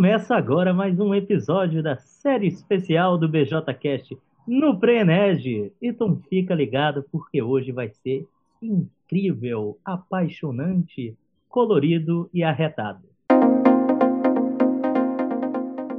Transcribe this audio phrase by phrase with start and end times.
[0.00, 5.74] Começa agora mais um episódio da série especial do BJCast no Preenege.
[5.80, 8.26] Então fica ligado porque hoje vai ser
[8.62, 11.14] incrível, apaixonante,
[11.50, 13.06] colorido e arretado.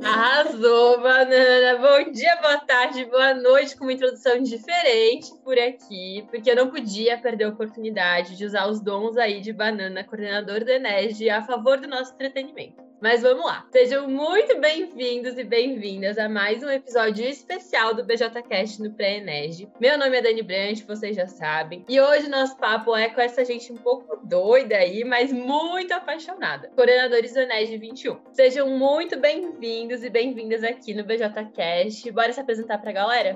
[0.04, 1.78] Arrasou, banana!
[1.78, 6.72] Bom dia, boa tarde, boa noite, com uma introdução diferente por aqui, porque eu não
[6.72, 11.44] podia perder a oportunidade de usar os dons aí de banana, coordenador do Enege, a
[11.44, 12.91] favor do nosso entretenimento.
[13.02, 13.66] Mas vamos lá.
[13.72, 19.68] Sejam muito bem-vindos e bem-vindas a mais um episódio especial do BJCast no Pré-Enege.
[19.80, 21.84] Meu nome é Dani Brandt, vocês já sabem.
[21.90, 26.70] E hoje nosso papo é com essa gente um pouco doida aí, mas muito apaixonada.
[26.76, 28.20] Coordenadores do Enege 21.
[28.34, 32.12] Sejam muito bem-vindos e bem-vindas aqui no BJCast.
[32.12, 33.36] Bora se apresentar pra galera?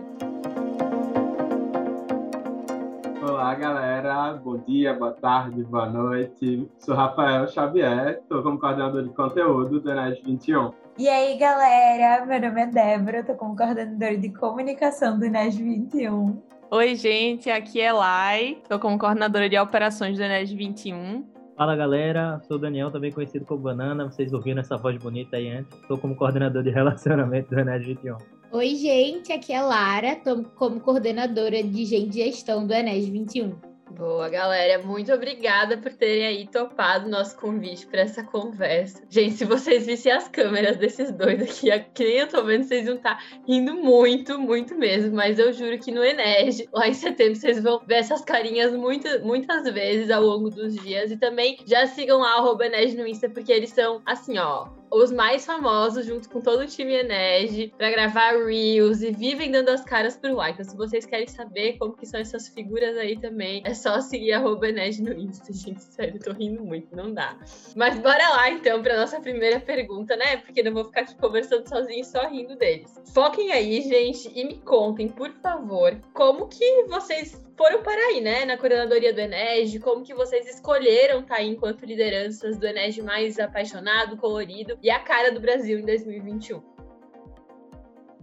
[3.28, 4.34] Olá, galera.
[4.34, 6.70] Bom dia, boa tarde, boa noite.
[6.78, 10.72] Sou Rafael Xavier, estou como coordenador de conteúdo do Enes 21.
[11.00, 16.40] E aí, galera, meu nome é Débora, estou como coordenadora de comunicação do Enes 21.
[16.70, 21.26] Oi, gente, aqui é Lai, estou como coordenadora de operações do Enes 21.
[21.58, 24.06] Fala galera, sou o Daniel, também conhecido como Banana.
[24.06, 25.76] Vocês ouviram essa voz bonita aí antes?
[25.80, 28.18] Estou como coordenador de relacionamento do Enes 21.
[28.56, 33.54] Oi, gente, aqui é Lara, estou como coordenadora de gente de gestão do Enes 21.
[33.92, 34.82] Boa, galera.
[34.82, 39.04] Muito obrigada por terem aí topado nosso convite para essa conversa.
[39.10, 42.96] Gente, se vocês vissem as câmeras desses dois aqui, que eu tô vendo, vocês vão
[42.96, 45.14] estar tá rindo muito, muito mesmo.
[45.14, 49.06] Mas eu juro que no Enege, lá em setembro, vocês vão ver essas carinhas muito,
[49.22, 51.12] muitas vezes ao longo dos dias.
[51.12, 55.46] E também já sigam lá o no Insta, porque eles são assim, ó os mais
[55.46, 60.16] famosos, junto com todo o time Enege, para gravar Reels e vivem dando as caras
[60.18, 60.62] pro like.
[60.62, 64.34] Então, se vocês querem saber como que são essas figuras aí também, é só seguir
[64.34, 65.84] arroba Enege no Insta, gente.
[65.84, 67.38] Sério, tô rindo muito, não dá.
[67.76, 70.38] Mas bora lá, então, pra nossa primeira pergunta, né?
[70.38, 72.94] Porque não vou ficar aqui conversando sozinho só rindo deles.
[73.14, 78.46] Foquem aí, gente, e me contem, por favor, como que vocês foram para aí, né,
[78.46, 83.02] na coordenadoria do Enege, como que vocês escolheram estar tá aí enquanto lideranças do Enege
[83.02, 86.75] mais apaixonado, colorido e a cara do Brasil em 2021?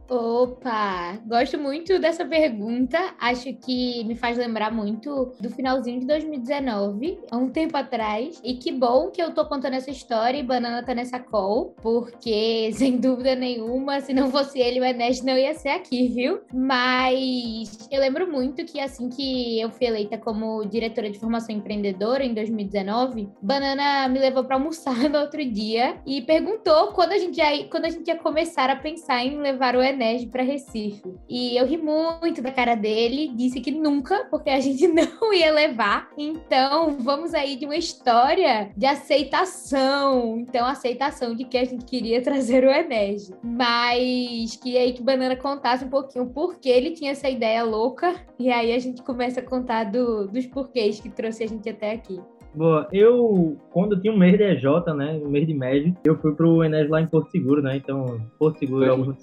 [0.08, 2.98] Opa, gosto muito dessa pergunta.
[3.18, 8.40] Acho que me faz lembrar muito do finalzinho de 2019, há um tempo atrás.
[8.44, 12.70] E que bom que eu tô contando essa história e Banana tá nessa call, porque
[12.74, 16.40] sem dúvida nenhuma, se não fosse ele, o Enes não ia ser aqui, viu?
[16.52, 22.24] Mas eu lembro muito que assim que eu fui eleita como diretora de formação empreendedora
[22.24, 27.38] em 2019, Banana me levou para almoçar no outro dia e perguntou quando a gente
[27.38, 31.14] ia, quando a gente ia começar a pensar em levar o Enes Enege para Recife.
[31.28, 35.52] E eu ri muito da cara dele, disse que nunca, porque a gente não ia
[35.52, 36.10] levar.
[36.16, 40.38] Então, vamos aí de uma história de aceitação.
[40.38, 43.34] Então, aceitação de que a gente queria trazer o Enege.
[43.42, 48.14] Mas que aí que Banana contasse um pouquinho por que ele tinha essa ideia louca.
[48.38, 51.92] E aí a gente começa a contar do, dos porquês que trouxe a gente até
[51.92, 52.20] aqui.
[52.54, 54.64] Boa, eu, quando eu tinha um mês de EJ,
[54.94, 58.20] né, um mês de médio, eu fui pro Enes lá em Porto Seguro, né, então,
[58.38, 59.16] Porto Seguro é alguns...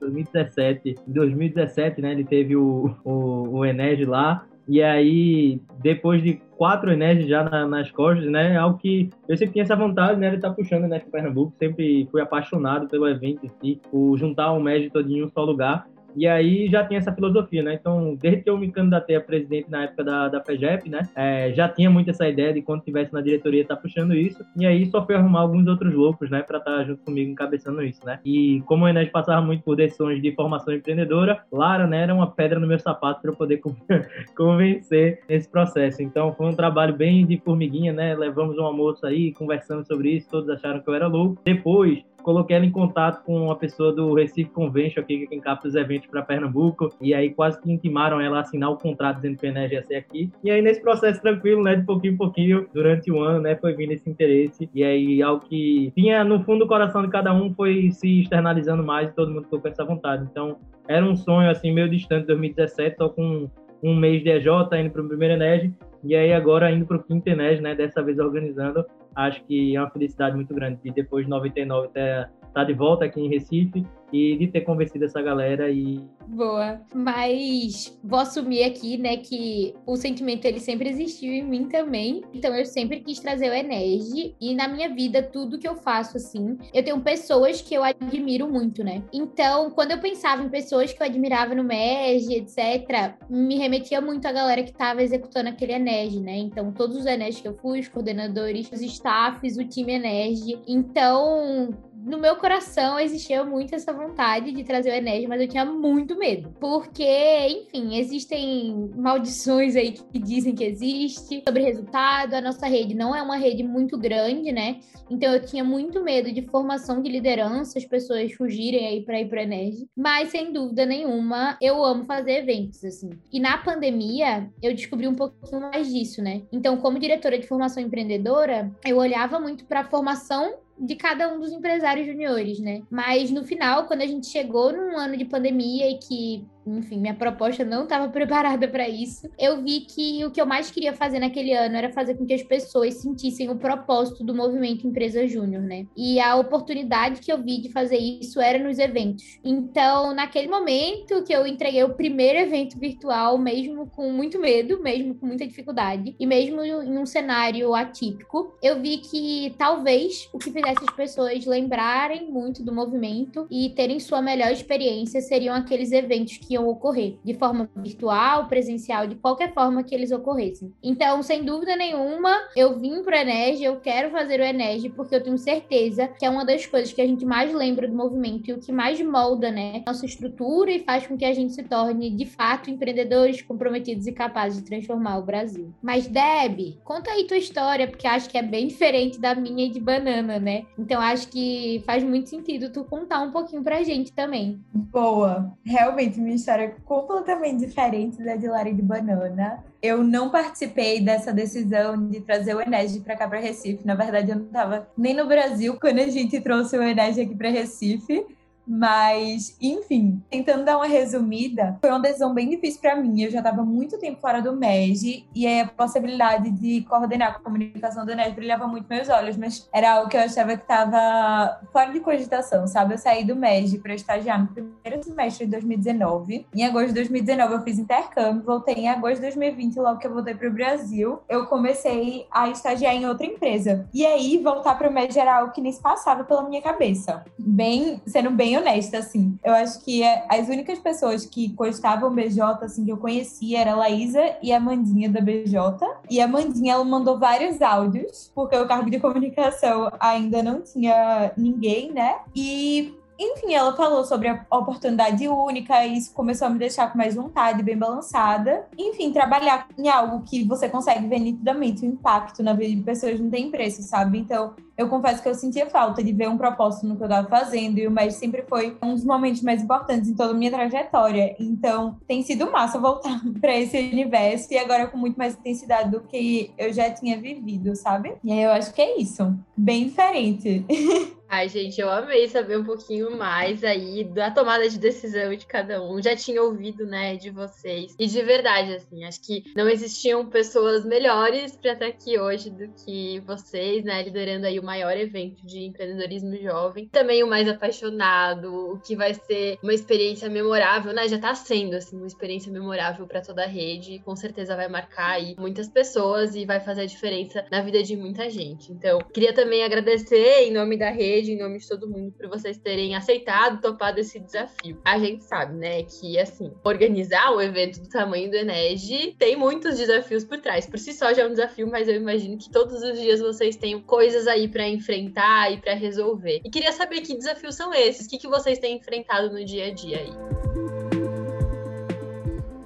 [0.00, 6.40] 2017, em 2017, né, ele teve o, o, o Enes lá, e aí, depois de
[6.56, 8.56] quatro Enes já na, nas costas, né?
[8.56, 10.30] Algo que eu sempre tinha essa vontade, né?
[10.30, 11.52] De estar tá puxando né, Pernambuco.
[11.58, 15.42] Sempre fui apaixonado pelo evento em si, por juntar o MED todinho em um só
[15.42, 15.86] lugar.
[16.16, 17.74] E aí já tinha essa filosofia, né?
[17.74, 21.02] Então, desde que eu me candidatei a presidente na época da, da FEGEP, né?
[21.14, 24.44] É, já tinha muito essa ideia de quando estivesse na diretoria estar tá puxando isso.
[24.56, 26.42] E aí só fui arrumar alguns outros loucos, né?
[26.42, 28.18] Para estar tá junto comigo encabeçando isso, né?
[28.24, 32.02] E como o Enes passava muito por decisões de formação empreendedora, Lara, né?
[32.02, 33.60] Era uma pedra no meu sapato para eu poder
[34.36, 36.02] convencer esse processo.
[36.02, 38.14] Então, foi um trabalho bem de formiguinha, né?
[38.14, 41.40] Levamos um almoço aí, conversamos sobre isso, todos acharam que eu era louco.
[41.44, 45.74] Depois, coloquei ela em contato com uma pessoa do Recife Convention aqui, que encapa os
[45.74, 49.48] eventos para Pernambuco, e aí quase que intimaram ela a assinar o contrato dizendo que
[49.48, 50.30] o ser aqui.
[50.42, 53.74] E aí nesse processo tranquilo, né, de pouquinho em pouquinho, durante o ano, né, foi
[53.74, 57.52] vindo esse interesse, e aí algo que tinha no fundo do coração de cada um
[57.54, 60.26] foi se externalizando mais e todo mundo ficou com essa vontade.
[60.30, 60.56] Então,
[60.88, 63.48] era um sonho, assim, meio distante, 2017, só com
[63.82, 64.46] um mês de EJ,
[64.80, 65.72] indo para o primeiro Enes,
[66.04, 69.80] e aí agora indo para o quinto Enes, né, dessa vez organizando, acho que é
[69.80, 73.84] uma felicidade muito grande de depois de 99 até estar de volta aqui em Recife
[74.12, 75.98] e de ter convencido essa galera e
[76.28, 76.80] boa.
[76.94, 82.22] Mas vou assumir aqui né que o sentimento ele sempre existiu em mim também.
[82.32, 86.18] Então eu sempre quis trazer o Enege e na minha vida tudo que eu faço
[86.18, 89.02] assim eu tenho pessoas que eu admiro muito né?
[89.12, 94.26] Então quando eu pensava em pessoas que eu admirava no MEG etc me remetia muito
[94.26, 96.36] à galera que estava executando aquele Enege né?
[96.36, 101.70] Então todos os Eneges que eu fui os coordenadores os staffs o time Enege então
[102.04, 106.16] no meu coração existia muito essa vontade de trazer o Enes, mas eu tinha muito
[106.16, 106.52] medo.
[106.60, 107.04] Porque,
[107.48, 112.34] enfim, existem maldições aí que dizem que existe sobre resultado.
[112.34, 114.80] A nossa rede não é uma rede muito grande, né?
[115.08, 119.28] Então eu tinha muito medo de formação de liderança, as pessoas fugirem aí para ir
[119.28, 119.84] para Enes.
[119.96, 123.10] Mas sem dúvida nenhuma, eu amo fazer eventos assim.
[123.32, 126.42] E na pandemia, eu descobri um pouquinho mais disso, né?
[126.50, 131.38] Então, como diretora de formação empreendedora, eu olhava muito para a formação de cada um
[131.38, 132.82] dos empresários juniores, né?
[132.90, 137.14] Mas no final, quando a gente chegou num ano de pandemia e que enfim, minha
[137.14, 139.28] proposta não estava preparada para isso.
[139.38, 142.34] Eu vi que o que eu mais queria fazer naquele ano era fazer com que
[142.34, 145.86] as pessoas sentissem o propósito do movimento Empresa Júnior, né?
[145.96, 149.38] E a oportunidade que eu vi de fazer isso era nos eventos.
[149.44, 155.14] Então, naquele momento que eu entreguei o primeiro evento virtual, mesmo com muito medo, mesmo
[155.14, 160.50] com muita dificuldade, e mesmo em um cenário atípico, eu vi que talvez o que
[160.50, 166.38] fizesse as pessoas lembrarem muito do movimento e terem sua melhor experiência seriam aqueles eventos
[166.38, 170.72] que iam ocorrer, de forma virtual, presencial, de qualquer forma que eles ocorressem.
[170.82, 175.14] Então, sem dúvida nenhuma, eu vim para o Enege, eu quero fazer o Enege, porque
[175.14, 178.48] eu tenho certeza que é uma das coisas que a gente mais lembra do movimento
[178.48, 181.62] e o que mais molda, né, nossa estrutura e faz com que a gente se
[181.62, 185.72] torne, de fato, empreendedores comprometidos e capazes de transformar o Brasil.
[185.82, 189.70] Mas, Deb, conta aí tua história, porque acho que é bem diferente da minha e
[189.70, 190.64] de banana, né?
[190.78, 194.60] Então, acho que faz muito sentido tu contar um pouquinho pra gente também.
[194.72, 195.52] Boa.
[195.64, 199.64] Realmente, minha história completamente diferente da de Lari de Banana.
[199.80, 203.86] Eu não participei dessa decisão de trazer o Enege para cá para Recife.
[203.86, 207.34] Na verdade, eu não estava nem no Brasil quando a gente trouxe o Enege aqui
[207.34, 208.26] para Recife.
[208.66, 213.22] Mas, enfim, tentando dar uma resumida, foi uma decisão bem difícil para mim.
[213.22, 218.06] Eu já estava muito tempo fora do MEG e a possibilidade de coordenar a comunicação
[218.06, 221.92] do NES brilhava muito meus olhos, mas era algo que eu achava que estava fora
[221.92, 222.94] de cogitação, sabe?
[222.94, 226.46] Eu saí do MEG para estagiar no primeiro semestre de 2019.
[226.54, 230.14] Em agosto de 2019 eu fiz intercâmbio, voltei em agosto de 2020, logo que eu
[230.14, 233.88] voltei para o Brasil, eu comecei a estagiar em outra empresa.
[233.92, 237.24] E aí, voltar para o MEG era algo que nem se passava pela minha cabeça.
[237.38, 239.38] Bem, sendo bem bem honesta, assim.
[239.42, 243.72] Eu acho que é, as únicas pessoas que gostavam BJ, assim, que eu conhecia era
[243.72, 245.86] a Laísa e a Mandinha da BJ.
[246.10, 251.32] E a Mandinha, ela mandou vários áudios, porque o cargo de comunicação ainda não tinha
[251.36, 252.16] ninguém, né?
[252.34, 256.98] E enfim, ela falou sobre a oportunidade única e isso começou a me deixar com
[256.98, 258.66] mais vontade, bem balançada.
[258.76, 263.20] Enfim, trabalhar em algo que você consegue ver nitidamente o impacto na vida de pessoas
[263.20, 264.18] não tem preço, sabe?
[264.18, 267.28] Então, eu confesso que eu sentia falta de ver um propósito no que eu estava
[267.28, 270.50] fazendo e o MED sempre foi um dos momentos mais importantes em toda a minha
[270.50, 271.36] trajetória.
[271.38, 276.00] Então, tem sido massa voltar para esse universo e agora com muito mais intensidade do
[276.00, 278.14] que eu já tinha vivido, sabe?
[278.24, 279.34] E aí eu acho que é isso.
[279.56, 280.64] Bem diferente.
[281.34, 285.82] Ai, gente, eu amei saber um pouquinho mais aí da tomada de decisão de cada
[285.82, 286.00] um.
[286.02, 287.94] Já tinha ouvido, né, de vocês.
[287.98, 292.68] E de verdade, assim, acho que não existiam pessoas melhores para estar aqui hoje do
[292.84, 296.90] que vocês, né, liderando aí o maior evento de empreendedorismo jovem.
[296.92, 301.08] Também o mais apaixonado, o que vai ser uma experiência memorável, né?
[301.08, 304.02] Já tá sendo, assim, uma experiência memorável para toda a rede.
[304.04, 307.96] Com certeza vai marcar aí muitas pessoas e vai fazer a diferença na vida de
[307.96, 308.70] muita gente.
[308.70, 312.58] Então, queria também agradecer em nome da rede em nome de todo mundo, por vocês
[312.58, 314.80] terem aceitado, topado esse desafio.
[314.84, 319.76] A gente sabe, né, que assim, organizar um evento do tamanho do Enege tem muitos
[319.76, 320.66] desafios por trás.
[320.66, 323.56] Por si só já é um desafio, mas eu imagino que todos os dias vocês
[323.56, 326.40] tenham coisas aí para enfrentar e para resolver.
[326.44, 329.66] E queria saber que desafios são esses, o que, que vocês têm enfrentado no dia
[329.66, 330.12] a dia aí.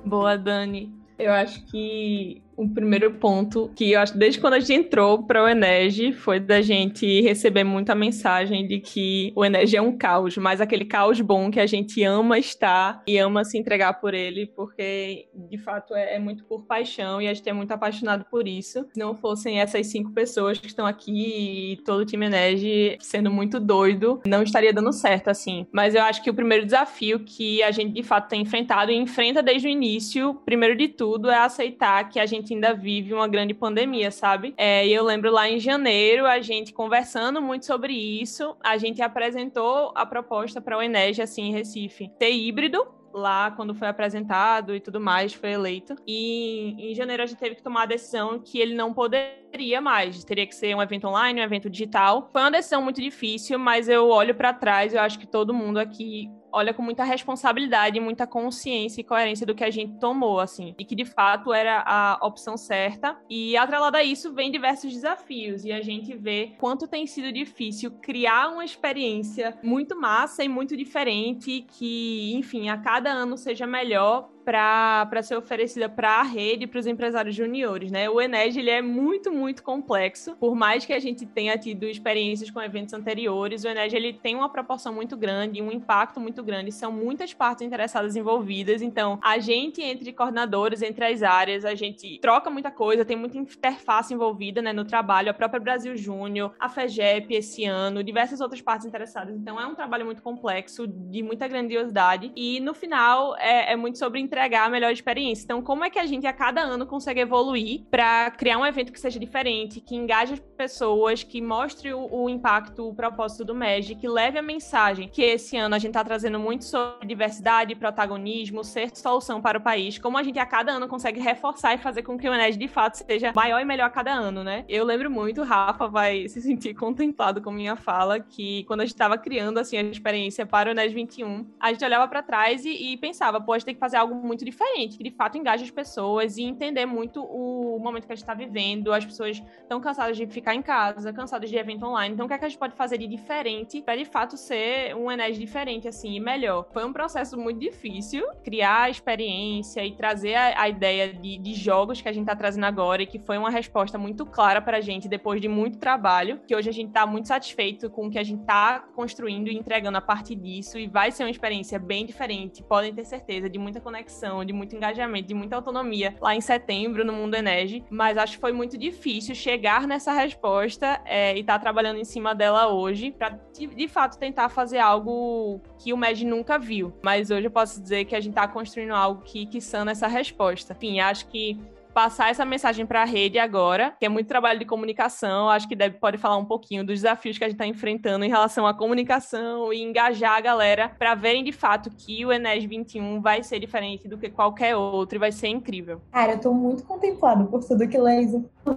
[0.04, 0.94] Boa, Dani.
[1.18, 5.44] Eu acho que o primeiro ponto que eu acho desde quando a gente entrou para
[5.44, 10.36] o Enege foi da gente receber muita mensagem de que o Enege é um caos,
[10.36, 14.46] mas aquele caos bom que a gente ama estar e ama se entregar por ele,
[14.46, 18.48] porque de fato é, é muito por paixão e a gente é muito apaixonado por
[18.48, 18.86] isso.
[18.92, 23.30] Se não fossem essas cinco pessoas que estão aqui e todo o time Enege sendo
[23.30, 25.66] muito doido, não estaria dando certo assim.
[25.70, 28.96] Mas eu acho que o primeiro desafio que a gente de fato tem enfrentado e
[28.96, 33.12] enfrenta desde o início, primeiro de tudo, é aceitar que a gente gente ainda vive
[33.12, 34.54] uma grande pandemia, sabe?
[34.56, 39.02] É, e eu lembro lá em janeiro, a gente conversando muito sobre isso, a gente
[39.02, 44.76] apresentou a proposta para o Enege, assim, em Recife, ter híbrido, lá quando foi apresentado
[44.76, 45.96] e tudo mais, foi eleito.
[46.06, 50.22] E em janeiro a gente teve que tomar a decisão que ele não poderia mais,
[50.22, 52.28] teria que ser um evento online, um evento digital.
[52.30, 55.78] Foi uma decisão muito difícil, mas eu olho para trás, eu acho que todo mundo
[55.78, 60.74] aqui olha com muita responsabilidade, muita consciência e coerência do que a gente tomou, assim,
[60.78, 63.14] e que de fato era a opção certa.
[63.28, 67.90] E atrelada a isso vem diversos desafios e a gente vê quanto tem sido difícil
[68.00, 74.30] criar uma experiência muito massa e muito diferente que, enfim, a cada ano seja melhor
[74.46, 78.08] para ser oferecida para a rede, para os empresários juniores, né?
[78.08, 80.36] O Ened ele é muito, muito complexo.
[80.36, 84.36] Por mais que a gente tenha tido experiências com eventos anteriores, o Ened ele tem
[84.36, 88.82] uma proporção muito grande, um impacto muito grande, são muitas partes interessadas envolvidas.
[88.82, 93.36] Então, a gente entre coordenadores, entre as áreas, a gente troca muita coisa, tem muita
[93.36, 98.60] interface envolvida, né, no trabalho, a própria Brasil Júnior, a FEGEP esse ano, diversas outras
[98.62, 99.34] partes interessadas.
[99.34, 103.98] Então, é um trabalho muito complexo, de muita grandiosidade e no final é, é muito
[103.98, 105.44] sobre entregar a melhor experiência.
[105.44, 108.92] Então, como é que a gente a cada ano consegue evoluir para criar um evento
[108.92, 113.54] que seja diferente, que engaje as pessoas, que mostre o, o impacto, o propósito do
[113.54, 117.74] MEG, que leve a mensagem que esse ano a gente está trazendo muito sobre diversidade,
[117.74, 119.98] protagonismo, ser solução para o país.
[119.98, 122.68] Como a gente a cada ano consegue reforçar e fazer com que o Enes de
[122.68, 124.66] fato seja maior e melhor a cada ano, né?
[124.68, 128.94] Eu lembro muito, Rafa vai se sentir contemplado com minha fala, que quando a gente
[128.94, 132.92] estava criando assim a experiência para o Enes 21, a gente olhava para trás e,
[132.92, 135.64] e pensava, pô, a gente tem que fazer algo muito diferente, que de fato engaje
[135.64, 138.92] as pessoas e entender muito o momento que a gente está vivendo.
[138.92, 142.14] As pessoas estão cansadas de ficar em casa, cansadas de evento online.
[142.14, 144.94] Então, o que, é que a gente pode fazer de diferente para de fato ser
[144.94, 146.66] um Enes diferente, assim, e melhor?
[146.72, 151.54] Foi um processo muito difícil criar a experiência e trazer a, a ideia de, de,
[151.54, 154.78] jogos que a gente está trazendo agora e que foi uma resposta muito clara para
[154.78, 158.10] a gente depois de muito trabalho, que hoje a gente está muito satisfeito com o
[158.10, 161.78] que a gente está construindo e entregando a partir disso e vai ser uma experiência
[161.78, 166.34] bem diferente, podem ter certeza, de muita conexão de muito engajamento, de muita autonomia lá
[166.34, 171.36] em setembro no Mundo Energy, mas acho que foi muito difícil chegar nessa resposta é,
[171.36, 175.60] e estar tá trabalhando em cima dela hoje para de, de, fato tentar fazer algo
[175.78, 176.92] que o MED nunca viu.
[177.02, 180.06] Mas hoje eu posso dizer que a gente está construindo algo que, que sana essa
[180.06, 180.72] resposta.
[180.72, 181.58] Enfim, acho que
[181.96, 185.48] passar essa mensagem para a rede agora, que é muito trabalho de comunicação.
[185.48, 188.28] Acho que deve pode falar um pouquinho dos desafios que a gente está enfrentando em
[188.28, 193.22] relação à comunicação e engajar a galera para verem de fato que o Enes 21
[193.22, 196.02] vai ser diferente do que qualquer outro e vai ser incrível.
[196.12, 198.44] Cara, eu estou muito contemplado por tudo que Leisa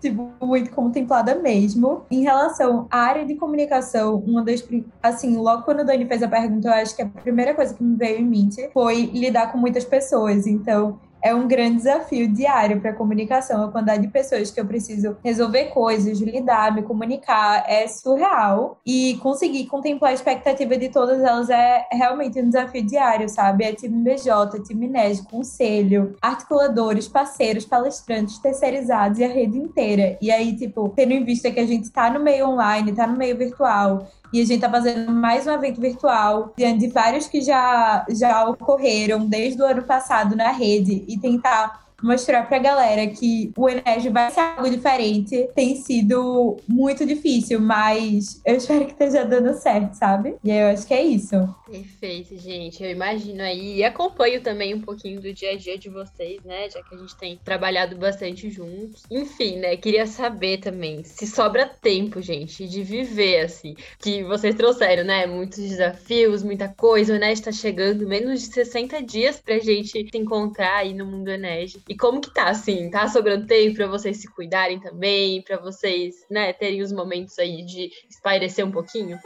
[0.00, 2.02] tipo, muito contemplada mesmo.
[2.10, 4.66] Em relação à área de comunicação, uma das.
[5.00, 7.82] Assim, logo quando o Dani fez a pergunta, eu acho que a primeira coisa que
[7.84, 10.48] me veio em mente foi lidar com muitas pessoas.
[10.48, 13.64] Então, é um grande desafio diário para a comunicação.
[13.64, 18.78] A quantidade de pessoas que eu preciso resolver coisas, lidar, me comunicar é surreal.
[18.84, 23.64] E conseguir contemplar a expectativa de todas elas é realmente um desafio diário, sabe?
[23.64, 30.18] É time BJ, time NES, conselho, articuladores, parceiros, palestrantes, terceirizados e a rede inteira.
[30.20, 33.16] E aí, tipo, tendo em vista que a gente está no meio online, está no
[33.16, 37.40] meio virtual, e a gente está fazendo mais um evento virtual, diante de vários que
[37.40, 43.50] já, já ocorreram desde o ano passado na rede, e tentar mostrar pra galera que
[43.56, 49.24] o Enérgio vai ser algo diferente tem sido muito difícil, mas eu espero que esteja
[49.24, 50.36] dando certo, sabe?
[50.44, 51.34] E eu acho que é isso.
[51.66, 52.82] Perfeito, gente.
[52.82, 56.68] Eu imagino aí e acompanho também um pouquinho do dia a dia de vocês, né?
[56.68, 59.02] Já que a gente tem trabalhado bastante juntos.
[59.10, 59.76] Enfim, né?
[59.76, 63.74] Queria saber também se sobra tempo, gente, de viver assim.
[63.98, 65.26] Que vocês trouxeram, né?
[65.26, 67.12] Muitos desafios, muita coisa.
[67.12, 71.30] O Enes está chegando menos de 60 dias pra gente se encontrar aí no mundo
[71.30, 71.78] Enes.
[71.88, 72.90] E como que tá, assim?
[72.90, 77.64] Tá sobrando tempo pra vocês se cuidarem também, pra vocês, né, terem os momentos aí
[77.64, 79.18] de espairecer um pouquinho?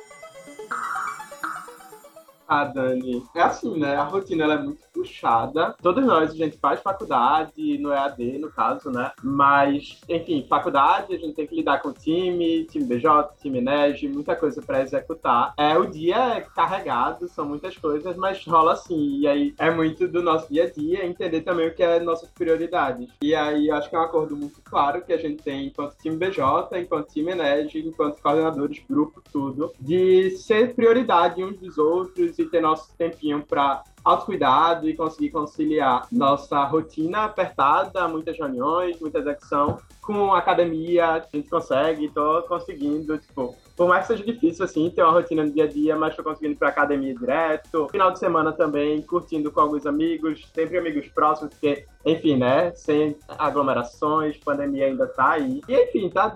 [2.48, 3.94] Ah, Dani, é assim, né?
[3.94, 5.76] A rotina ela é muito puxada.
[5.82, 9.12] Todos nós, a gente faz faculdade, no EAD, no caso, né?
[9.22, 14.34] Mas, enfim, faculdade, a gente tem que lidar com time, time BJ, time NEG, muita
[14.34, 15.52] coisa para executar.
[15.58, 19.18] É, o dia é carregado, são muitas coisas, mas rola assim.
[19.18, 22.30] E aí é muito do nosso dia a dia entender também o que é nossas
[22.30, 23.10] prioridades.
[23.20, 26.16] E aí acho que é um acordo muito claro que a gente tem enquanto time
[26.16, 32.46] BJ, enquanto time NEG, enquanto coordenadores, grupo, tudo, de ser prioridade uns dos outros e
[32.46, 39.78] ter nosso tempinho para autocuidado e conseguir conciliar nossa rotina apertada, muitas reuniões, muita execução,
[40.00, 45.02] com academia, a gente consegue, tô conseguindo, tipo, por mais que seja difícil, assim, ter
[45.02, 47.86] uma rotina no dia a dia, mas tô conseguindo ir pra academia direto.
[47.90, 53.16] Final de semana também, curtindo com alguns amigos, sempre amigos próximos, porque, enfim, né, sem
[53.28, 55.60] aglomerações, pandemia ainda tá aí.
[55.68, 56.32] E, enfim, tá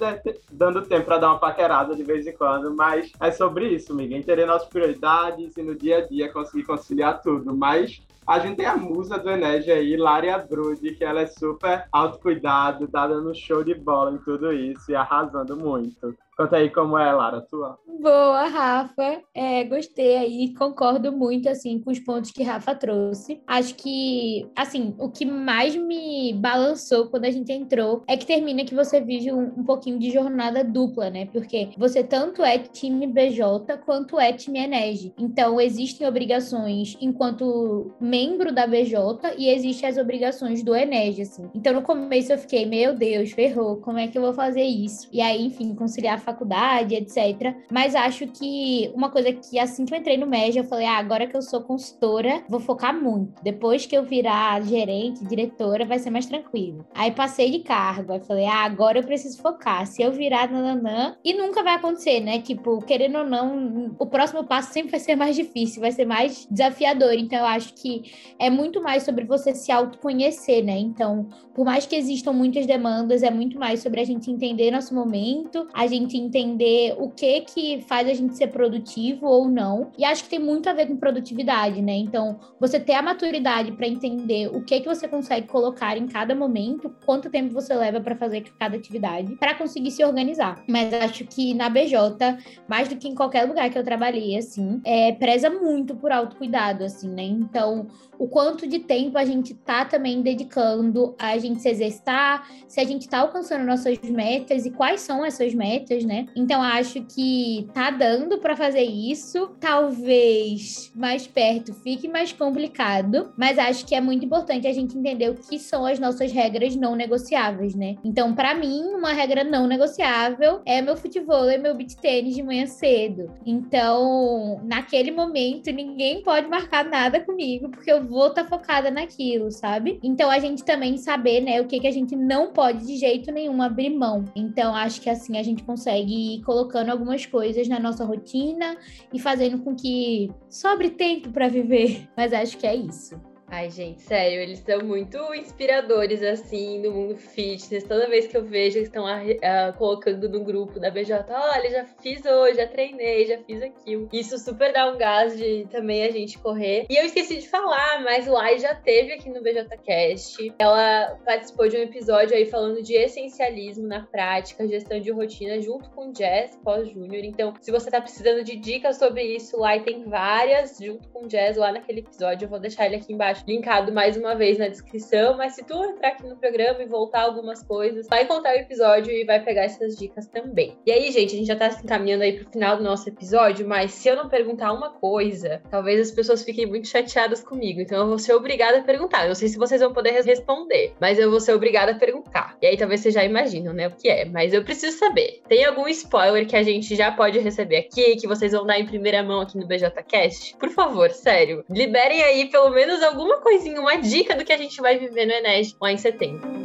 [0.50, 4.14] dando tempo pra dar uma paquerada de vez em quando, mas é sobre isso, amiga,
[4.14, 7.56] entender nossas prioridades e no dia a dia conseguir conciliar tudo.
[7.62, 11.86] Mas a gente tem a musa do Enege aí, Lária Brudi, que ela é super
[11.92, 16.12] autocuidado, tá dando show de bola em tudo isso e arrasando muito.
[16.42, 17.78] Conta aí como é, Lara, tua.
[18.00, 19.22] Boa, Rafa.
[19.32, 23.40] É, gostei aí, concordo muito, assim, com os pontos que Rafa trouxe.
[23.46, 28.64] Acho que, assim, o que mais me balançou quando a gente entrou é que termina
[28.64, 31.26] que você vive um, um pouquinho de jornada dupla, né?
[31.26, 35.14] Porque você tanto é time BJ quanto é time Enege.
[35.16, 41.48] Então, existem obrigações enquanto membro da BJ e existem as obrigações do Enege, assim.
[41.54, 45.08] Então, no começo eu fiquei, meu Deus, ferrou, como é que eu vou fazer isso?
[45.12, 47.54] E aí, enfim, conciliar a faculdade, etc.
[47.70, 50.98] Mas acho que uma coisa que assim que eu entrei no MEG, eu falei, ah,
[50.98, 53.42] agora que eu sou consultora, vou focar muito.
[53.42, 56.84] Depois que eu virar gerente, diretora, vai ser mais tranquilo.
[56.94, 59.86] Aí passei de cargo, aí falei, ah, agora eu preciso focar.
[59.86, 62.40] Se eu virar nananã, e nunca vai acontecer, né?
[62.40, 66.46] Tipo, querendo ou não, o próximo passo sempre vai ser mais difícil, vai ser mais
[66.50, 67.12] desafiador.
[67.12, 68.02] Então, eu acho que
[68.38, 70.78] é muito mais sobre você se autoconhecer, né?
[70.78, 74.94] Então, por mais que existam muitas demandas, é muito mais sobre a gente entender nosso
[74.94, 79.90] momento, a gente entender o que que faz a gente ser produtivo ou não.
[79.98, 81.94] E acho que tem muito a ver com produtividade, né?
[81.94, 86.34] Então, você ter a maturidade para entender o que que você consegue colocar em cada
[86.34, 90.62] momento, quanto tempo você leva para fazer cada atividade, para conseguir se organizar.
[90.68, 92.38] Mas acho que na BJ,
[92.68, 96.84] mais do que em qualquer lugar que eu trabalhei, assim, é, preza muito por autocuidado,
[96.84, 97.22] assim, né?
[97.22, 97.86] Então,
[98.18, 102.84] o quanto de tempo a gente tá também dedicando a gente se exercitar, se a
[102.84, 106.26] gente tá alcançando nossas metas e quais são essas metas, né?
[106.36, 109.50] Então acho que tá dando para fazer isso.
[109.60, 115.30] Talvez mais perto fique mais complicado, mas acho que é muito importante a gente entender
[115.30, 117.96] o que são as nossas regras não negociáveis, né?
[118.04, 122.42] Então, para mim, uma regra não negociável é meu futebol e meu beat tênis de
[122.42, 123.30] manhã cedo.
[123.44, 129.50] Então, naquele momento, ninguém pode marcar nada comigo, porque eu vou estar tá focada naquilo,
[129.50, 129.98] sabe?
[130.02, 133.30] Então a gente também saber, né, o que, que a gente não pode de jeito
[133.30, 134.24] nenhum abrir mão.
[134.34, 138.76] Então acho que assim a gente consegue ir colocando algumas coisas na nossa rotina
[139.12, 142.08] e fazendo com que sobre tempo para viver.
[142.16, 143.31] Mas acho que é isso.
[143.54, 147.84] Ai, gente, sério, eles são muito inspiradores, assim, no mundo fitness.
[147.84, 151.84] Toda vez que eu vejo, eles estão uh, colocando no grupo da BJ, olha, já
[151.84, 154.08] fiz hoje, já treinei, já fiz aquilo.
[154.10, 156.86] Isso super dá um gás de também a gente correr.
[156.88, 160.54] E eu esqueci de falar, mas Lai já teve aqui no BJCast.
[160.58, 165.90] Ela participou de um episódio aí falando de essencialismo na prática, gestão de rotina, junto
[165.90, 167.22] com Jazz pós-júnior.
[167.22, 171.58] Então, se você tá precisando de dicas sobre isso, Lai tem várias, junto com Jazz,
[171.58, 172.46] lá naquele episódio.
[172.46, 175.36] Eu vou deixar ele aqui embaixo linkado mais uma vez na descrição.
[175.36, 179.12] Mas se tu entrar aqui no programa e voltar algumas coisas, vai contar o episódio
[179.12, 180.76] e vai pegar essas dicas também.
[180.86, 183.66] E aí, gente, a gente já tá se encaminhando aí pro final do nosso episódio,
[183.66, 187.80] mas se eu não perguntar uma coisa, talvez as pessoas fiquem muito chateadas comigo.
[187.80, 189.22] Então eu vou ser obrigada a perguntar.
[189.22, 192.56] Eu não sei se vocês vão poder responder, mas eu vou ser obrigada a perguntar.
[192.60, 194.24] E aí talvez vocês já imaginam, né, o que é.
[194.24, 195.40] Mas eu preciso saber.
[195.48, 198.86] Tem algum spoiler que a gente já pode receber aqui, que vocês vão dar em
[198.86, 200.56] primeira mão aqui no BJCast?
[200.56, 201.64] Por favor, sério.
[201.68, 205.26] Liberem aí pelo menos alguma uma coisinha, uma dica do que a gente vai viver
[205.26, 206.62] no Enes lá em setembro.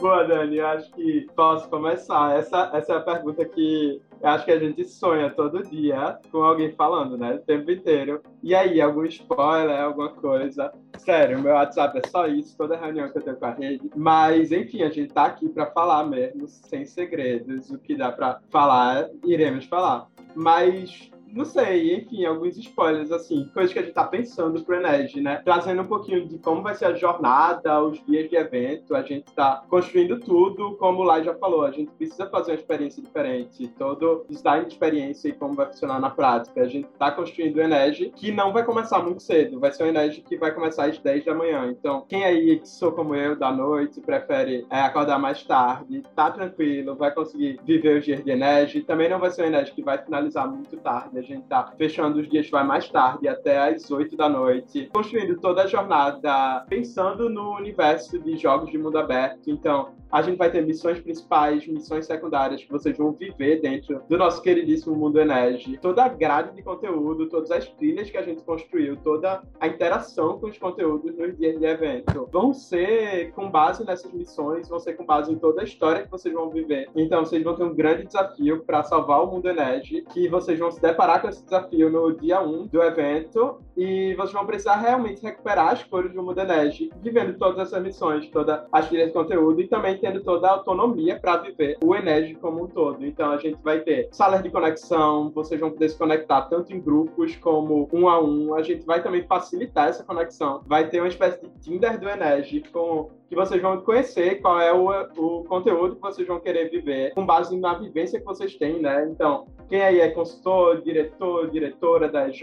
[0.00, 2.38] Boa, Dani, acho que posso começar.
[2.38, 6.70] Essa, essa é a pergunta que acho que a gente sonha todo dia com alguém
[6.72, 7.34] falando, né?
[7.34, 8.22] O tempo inteiro.
[8.40, 10.72] E aí, algum spoiler, alguma coisa?
[10.98, 13.90] Sério, meu WhatsApp é só isso, toda reunião que eu tenho com a rede.
[13.96, 17.70] Mas, enfim, a gente tá aqui para falar mesmo, sem segredos.
[17.70, 20.06] O que dá para falar, iremos falar.
[20.36, 25.20] Mas não sei, enfim, alguns spoilers, assim, coisas que a gente tá pensando pro Enege,
[25.20, 25.40] né?
[25.44, 29.32] Trazendo um pouquinho de como vai ser a jornada, os dias de evento, a gente
[29.32, 33.68] tá construindo tudo, como o Lai já falou, a gente precisa fazer uma experiência diferente,
[33.78, 36.60] todo design de experiência e como vai funcionar na prática.
[36.60, 39.88] A gente tá construindo o Enege, que não vai começar muito cedo, vai ser um
[39.88, 41.70] Enege que vai começar às 10 da manhã.
[41.70, 46.30] Então, quem aí que sou como eu, da noite, prefere é, acordar mais tarde, tá
[46.30, 49.82] tranquilo, vai conseguir viver os dias de Enege, também não vai ser um Enege que
[49.82, 53.90] vai finalizar muito tarde, a gente tá fechando os dias vai mais tarde, até às
[53.90, 59.50] 8 da noite, construindo toda a jornada, pensando no universo de jogos de mundo aberto.
[59.50, 64.16] Então, a gente vai ter missões principais, missões secundárias que vocês vão viver dentro do
[64.16, 65.78] nosso queridíssimo Mundo Energy.
[65.78, 70.38] Toda a grade de conteúdo, todas as trilhas que a gente construiu, toda a interação
[70.38, 74.94] com os conteúdos nos dias de evento vão ser com base nessas missões, vão ser
[74.94, 76.88] com base em toda a história que vocês vão viver.
[76.94, 80.70] Então, vocês vão ter um grande desafio para salvar o Mundo Energy, que vocês vão
[80.70, 85.22] se deparar com esse desafio no dia 1 do evento e vocês vão precisar realmente
[85.22, 89.60] recuperar as cores do Mundo Energy, vivendo todas essas missões, todas as trilhas de conteúdo
[89.60, 93.04] e também tendo toda a autonomia para viver o Energy como um todo.
[93.04, 96.80] Então a gente vai ter salas de conexão, vocês vão poder se conectar tanto em
[96.80, 98.54] grupos como um a um.
[98.54, 100.62] A gente vai também facilitar essa conexão.
[100.66, 104.72] Vai ter uma espécie de Tinder do Energy com que vocês vão conhecer qual é
[104.72, 108.80] o, o conteúdo que vocês vão querer viver, com base na vivência que vocês têm,
[108.80, 109.06] né?
[109.10, 112.42] Então, quem aí é consultor, diretor, diretora da EJ,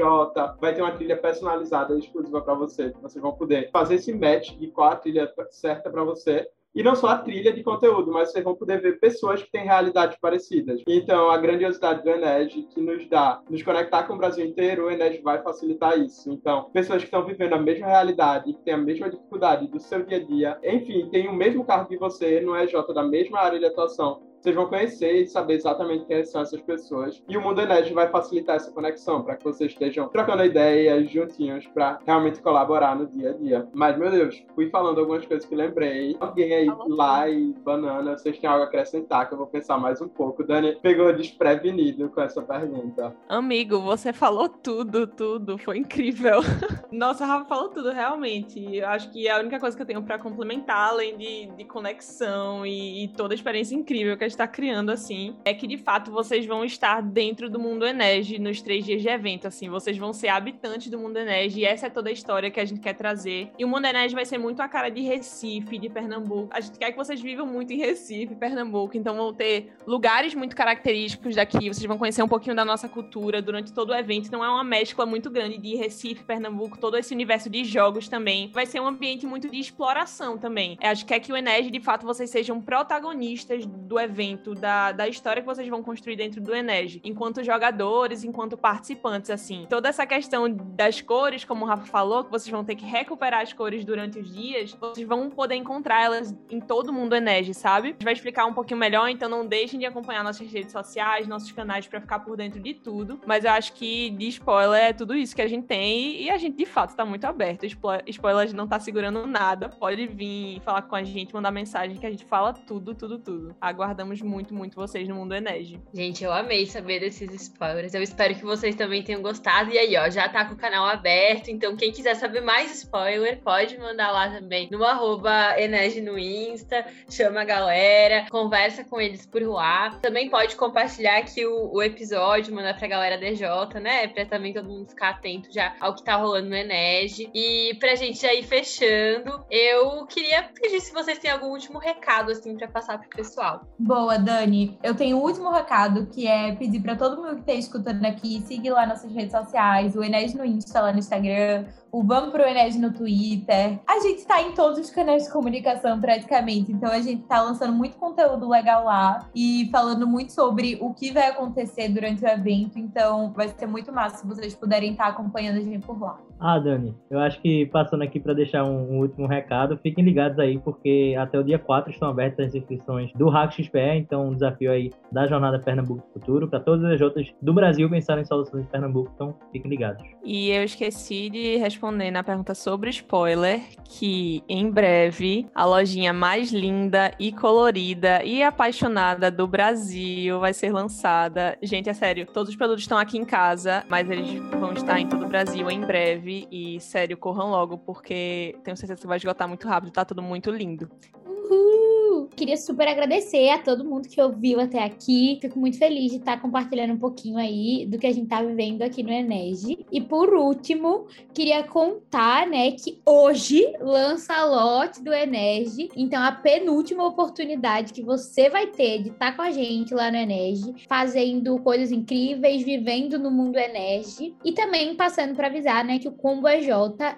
[0.62, 2.94] vai ter uma trilha personalizada exclusiva para você.
[3.02, 6.95] Vocês vão poder fazer esse match de qual a trilha certa para você e não
[6.95, 10.81] só a trilha de conteúdo, mas vocês vão poder ver pessoas que têm realidades parecidas.
[10.85, 14.91] Então, a grandiosidade do Ened, que nos dá, nos conectar com o Brasil inteiro, o
[14.91, 16.29] Ened vai facilitar isso.
[16.31, 20.03] Então, pessoas que estão vivendo a mesma realidade, que têm a mesma dificuldade do seu
[20.03, 23.57] dia a dia, enfim, tem o mesmo carro que você, no EJ da mesma área
[23.57, 27.21] de atuação, vocês vão conhecer e saber exatamente quem são essas pessoas.
[27.27, 31.65] E o Mundo Energy vai facilitar essa conexão para que vocês estejam trocando ideias juntinhos
[31.67, 33.67] para realmente colaborar no dia a dia.
[33.73, 36.15] Mas, meu Deus, fui falando algumas coisas que lembrei.
[36.19, 39.99] Alguém aí lá e banana, vocês têm algo a acrescentar que eu vou pensar mais
[39.99, 40.43] um pouco.
[40.43, 43.15] Dani pegou desprevenido com essa pergunta.
[43.27, 45.58] Amigo, você falou tudo, tudo.
[45.58, 46.41] Foi incrível.
[46.91, 48.77] Nossa, Rafa falou tudo, realmente.
[48.77, 51.65] Eu acho que é a única coisa que eu tenho para complementar, além de, de
[51.65, 55.78] conexão e, e toda a experiência incrível que a está criando, assim, é que de
[55.78, 59.98] fato vocês vão estar dentro do mundo Enege nos três dias de evento, assim, vocês
[59.98, 62.82] vão ser habitantes do mundo Enege e essa é toda a história que a gente
[62.82, 63.50] quer trazer.
[63.58, 66.50] E o mundo Enege vai ser muito a cara de Recife, de Pernambuco.
[66.52, 70.56] A gente quer que vocês vivam muito em Recife, Pernambuco, então vão ter lugares muito
[70.56, 74.43] característicos daqui, vocês vão conhecer um pouquinho da nossa cultura durante todo o evento, então
[74.43, 78.50] é uma mescla muito grande de Recife, Pernambuco, todo esse universo de jogos também.
[78.54, 80.78] Vai ser um ambiente muito de exploração também.
[80.82, 84.93] A gente quer que o Enege, de fato, vocês sejam protagonistas do evento evento, da,
[84.93, 89.67] da história que vocês vão construir dentro do Enege, enquanto jogadores, enquanto participantes, assim.
[89.69, 93.41] Toda essa questão das cores, como o Rafa falou, que vocês vão ter que recuperar
[93.41, 97.89] as cores durante os dias, vocês vão poder encontrar elas em todo mundo Enege, sabe?
[97.89, 101.28] A gente vai explicar um pouquinho melhor, então não deixem de acompanhar nossas redes sociais,
[101.28, 103.19] nossos canais para ficar por dentro de tudo.
[103.25, 106.38] Mas eu acho que de spoiler é tudo isso que a gente tem e a
[106.38, 107.65] gente de fato tá muito aberto.
[107.65, 109.67] Spoiler não tá segurando nada.
[109.67, 113.56] Pode vir falar com a gente, mandar mensagem que a gente fala tudo, tudo, tudo.
[113.60, 115.80] Aguardamos aguardamos muito, muito vocês no Mundo Enege.
[115.94, 117.94] Gente, eu amei saber desses spoilers.
[117.94, 119.72] Eu espero que vocês também tenham gostado.
[119.72, 121.50] E aí, ó, já tá com o canal aberto.
[121.50, 126.86] Então, quem quiser saber mais spoiler, pode mandar lá também no arroba Enege no Insta.
[127.10, 129.89] Chama a galera, conversa com eles por lá.
[130.02, 133.48] Também pode compartilhar aqui o, o episódio, mandar pra galera DJ,
[133.82, 134.08] né?
[134.08, 137.30] Pra também todo mundo ficar atento já ao que tá rolando no Enege.
[137.34, 142.32] E pra gente já ir fechando, eu queria pedir se vocês têm algum último recado,
[142.32, 143.62] assim, pra passar pro pessoal.
[143.80, 144.77] Bom, Boa, Dani.
[144.84, 148.41] Eu tenho um último recado, que é pedir para todo mundo que esteja escutando aqui,
[148.41, 151.63] seguir lá nossas redes sociais, o Enes no Insta, lá no Instagram,
[151.95, 153.79] o Vamos Pro Enes no Twitter.
[153.88, 157.71] A gente está em todos os canais de comunicação praticamente, então a gente está lançando
[157.71, 162.77] muito conteúdo legal lá e falando muito sobre o que vai acontecer durante o evento,
[162.77, 166.19] então vai ser muito massa se vocês puderem estar acompanhando a gente por lá.
[166.38, 170.38] Ah, Dani, eu acho que passando aqui para deixar um, um, último recado, fiquem ligados
[170.38, 174.34] aí, porque até o dia 4 estão abertas as inscrições do Hack XPE, então um
[174.34, 178.63] desafio aí da Jornada Pernambuco Futuro, para todas as outras do Brasil pensarem em soluções
[178.63, 180.03] de Pernambuco, então fiquem ligados.
[180.25, 186.12] E eu esqueci de responder responder na pergunta sobre spoiler que em breve a lojinha
[186.12, 191.56] mais linda e colorida e apaixonada do Brasil vai ser lançada.
[191.62, 195.08] Gente, é sério, todos os produtos estão aqui em casa, mas eles vão estar em
[195.08, 199.48] todo o Brasil em breve e sério, corram logo porque tenho certeza que vai esgotar
[199.48, 200.89] muito rápido, tá tudo muito lindo.
[201.24, 201.94] Uhul!
[202.36, 205.38] Queria super agradecer a todo mundo que ouviu até aqui.
[205.41, 208.82] Fico muito feliz de estar compartilhando um pouquinho aí do que a gente tá vivendo
[208.82, 209.86] aqui no Enege.
[209.91, 215.89] E por último, queria contar, né, que hoje lança a lote do Enege.
[215.95, 220.17] Então, a penúltima oportunidade que você vai ter de estar com a gente lá no
[220.17, 224.36] Enege, fazendo coisas incríveis, vivendo no mundo Enege.
[224.43, 226.69] E também passando para avisar, né, que o Combo EJ,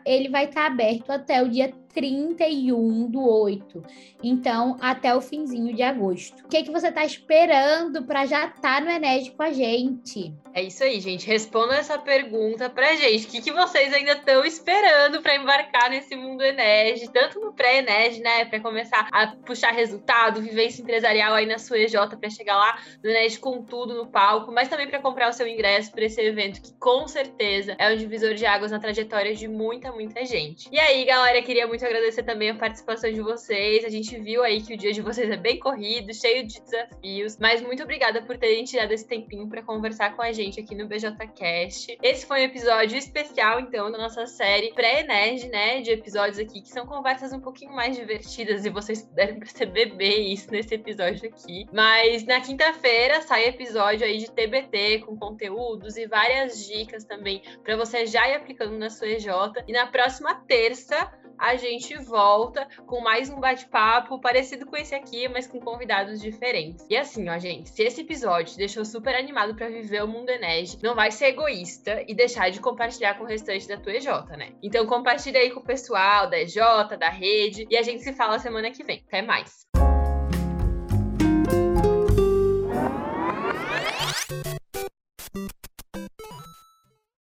[0.06, 3.84] ele vai estar aberto até o dia 31 do 8.
[4.24, 6.44] Então, até o finzinho de agosto.
[6.46, 9.52] O que, é que você está esperando para já estar tá no Ened com a
[9.52, 10.32] gente?
[10.54, 11.26] É isso aí, gente.
[11.26, 13.26] Responda essa pergunta pra gente.
[13.26, 17.08] O que, que vocês ainda estão esperando para embarcar nesse mundo Ened?
[17.10, 18.46] Tanto no pré-Ened, né?
[18.46, 23.10] Para começar a puxar resultado, vivência empresarial aí na sua EJ para chegar lá no
[23.10, 26.62] Ened com tudo no palco, mas também para comprar o seu ingresso para esse evento
[26.62, 30.70] que com certeza é um divisor de águas na trajetória de muita, muita gente.
[30.72, 33.84] E aí, galera, queria muito agradecer também a participação de vocês.
[33.84, 37.38] A gente viu aí que o dia de vocês é bem corrido, cheio de desafios,
[37.38, 40.88] mas muito obrigada por terem tirado esse tempinho para conversar com a gente aqui no
[40.88, 41.98] BJCast.
[42.02, 45.82] Esse foi um episódio especial, então, da nossa série pré-Nerd, né?
[45.82, 50.34] De episódios aqui que são conversas um pouquinho mais divertidas e vocês puderam perceber bem
[50.34, 51.66] isso nesse episódio aqui.
[51.74, 57.76] Mas na quinta-feira sai episódio aí de TBT com conteúdos e várias dicas também para
[57.76, 59.28] você já ir aplicando na sua EJ.
[59.68, 65.28] E na próxima terça a gente volta com mais um bate-papo parecido com esse aqui,
[65.28, 66.86] mas com convidados diferentes.
[66.90, 70.30] E assim, ó, gente, se esse episódio te deixou super animado para viver o mundo
[70.30, 74.08] Enege, não vai ser egoísta e deixar de compartilhar com o restante da tua EJ,
[74.38, 74.54] né?
[74.62, 76.58] Então compartilha aí com o pessoal da EJ,
[77.00, 79.04] da rede, e a gente se fala semana que vem.
[79.08, 79.68] Até mais!